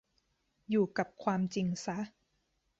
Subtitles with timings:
[0.69, 1.97] อยู่กับความจริงซะ